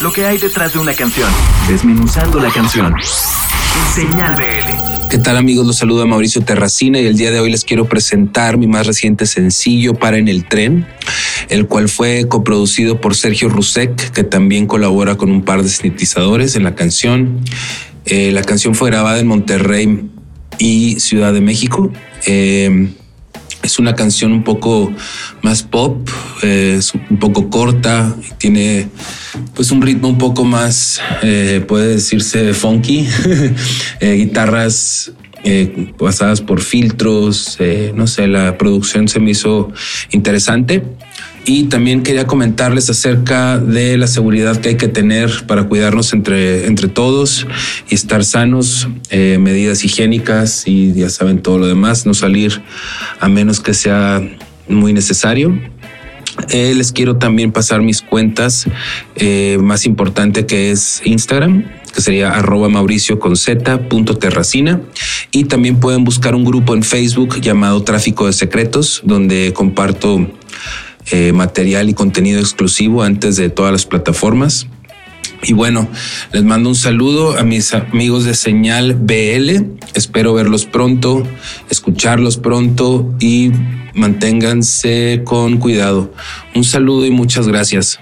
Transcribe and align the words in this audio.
lo 0.00 0.12
que 0.12 0.24
hay 0.24 0.38
detrás 0.38 0.72
de 0.72 0.78
una 0.78 0.94
canción, 0.94 1.28
desmenuzando 1.68 2.40
la 2.40 2.50
canción. 2.50 2.94
Señal 3.94 4.34
BL. 4.34 5.08
¿Qué 5.10 5.18
tal 5.18 5.36
amigos? 5.36 5.66
Los 5.66 5.76
saluda 5.76 6.06
Mauricio 6.06 6.42
Terracina 6.42 7.00
y 7.00 7.06
el 7.06 7.16
día 7.16 7.30
de 7.30 7.40
hoy 7.40 7.50
les 7.50 7.64
quiero 7.64 7.86
presentar 7.86 8.56
mi 8.56 8.66
más 8.66 8.86
reciente 8.86 9.26
sencillo 9.26 9.94
Para 9.94 10.16
en 10.16 10.28
el 10.28 10.46
tren, 10.46 10.86
el 11.48 11.66
cual 11.66 11.88
fue 11.88 12.26
coproducido 12.28 13.00
por 13.00 13.14
Sergio 13.14 13.48
Rusek, 13.50 14.12
que 14.12 14.24
también 14.24 14.66
colabora 14.66 15.16
con 15.16 15.30
un 15.30 15.42
par 15.42 15.62
de 15.62 15.68
sintetizadores 15.68 16.56
en 16.56 16.64
la 16.64 16.74
canción. 16.74 17.40
Eh, 18.06 18.32
la 18.32 18.42
canción 18.42 18.74
fue 18.74 18.90
grabada 18.90 19.18
en 19.18 19.26
Monterrey 19.26 20.08
y 20.58 20.98
Ciudad 21.00 21.34
de 21.34 21.42
México. 21.42 21.92
Eh, 22.26 22.90
es 23.62 23.78
una 23.78 23.94
canción 23.94 24.32
un 24.32 24.42
poco 24.42 24.92
más 25.42 25.62
pop, 25.62 26.08
eh, 26.42 26.76
es 26.78 26.94
un 26.94 27.18
poco 27.18 27.50
corta, 27.50 28.14
tiene 28.38 28.88
pues 29.54 29.70
un 29.70 29.82
ritmo 29.82 30.08
un 30.08 30.18
poco 30.18 30.44
más, 30.44 31.00
eh, 31.22 31.64
puede 31.66 31.88
decirse 31.88 32.54
funky, 32.54 33.06
eh, 34.00 34.14
guitarras 34.14 35.12
pasadas 35.98 36.42
por 36.42 36.60
filtros, 36.60 37.56
no 37.94 38.06
sé, 38.06 38.26
la 38.26 38.58
producción 38.58 39.08
se 39.08 39.20
me 39.20 39.30
hizo 39.30 39.72
interesante. 40.10 40.82
Y 41.44 41.64
también 41.64 42.02
quería 42.02 42.26
comentarles 42.26 42.90
acerca 42.90 43.58
de 43.58 43.96
la 43.96 44.06
seguridad 44.06 44.60
que 44.60 44.70
hay 44.70 44.76
que 44.76 44.88
tener 44.88 45.46
para 45.46 45.64
cuidarnos 45.64 46.12
entre, 46.12 46.66
entre 46.66 46.88
todos 46.88 47.46
y 47.88 47.94
estar 47.94 48.24
sanos, 48.24 48.88
eh, 49.08 49.38
medidas 49.40 49.82
higiénicas 49.84 50.66
y 50.66 50.92
ya 50.92 51.08
saben 51.08 51.40
todo 51.40 51.58
lo 51.58 51.66
demás, 51.66 52.04
no 52.04 52.14
salir 52.14 52.62
a 53.20 53.28
menos 53.28 53.60
que 53.60 53.74
sea 53.74 54.22
muy 54.68 54.92
necesario. 54.92 55.58
Eh, 56.50 56.74
les 56.74 56.92
quiero 56.92 57.16
también 57.16 57.52
pasar 57.52 57.82
mis 57.82 58.02
cuentas 58.02 58.66
eh, 59.16 59.58
más 59.60 59.84
importante 59.86 60.46
que 60.46 60.70
es 60.70 61.02
Instagram, 61.04 61.64
que 61.92 62.00
sería 62.00 62.30
arroba 62.30 62.68
mauricio 62.68 63.18
punto 63.88 64.16
terracina. 64.16 64.80
Y 65.32 65.44
también 65.44 65.80
pueden 65.80 66.04
buscar 66.04 66.34
un 66.34 66.44
grupo 66.44 66.74
en 66.74 66.82
Facebook 66.82 67.40
llamado 67.40 67.82
Tráfico 67.82 68.26
de 68.26 68.32
Secretos, 68.32 69.02
donde 69.04 69.52
comparto 69.52 70.30
eh, 71.10 71.32
material 71.32 71.88
y 71.88 71.94
contenido 71.94 72.40
exclusivo 72.40 73.02
antes 73.02 73.36
de 73.36 73.50
todas 73.50 73.72
las 73.72 73.86
plataformas. 73.86 74.66
Y 75.42 75.54
bueno, 75.54 75.88
les 76.32 76.44
mando 76.44 76.68
un 76.68 76.74
saludo 76.74 77.38
a 77.38 77.44
mis 77.44 77.72
amigos 77.72 78.24
de 78.24 78.34
Señal 78.34 78.94
BL. 78.94 79.78
Espero 79.94 80.34
verlos 80.34 80.66
pronto, 80.66 81.22
escucharlos 81.70 82.36
pronto 82.36 83.14
y 83.20 83.50
manténganse 83.94 85.22
con 85.24 85.56
cuidado. 85.56 86.12
Un 86.54 86.64
saludo 86.64 87.06
y 87.06 87.10
muchas 87.10 87.48
gracias. 87.48 88.00